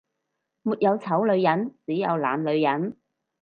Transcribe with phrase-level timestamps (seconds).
[0.63, 2.97] 沒有醜女人，只有懶女人